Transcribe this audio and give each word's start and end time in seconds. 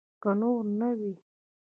که 0.21 0.29
نور 0.39 0.63
نه 0.79 0.89
وي. 0.97 1.13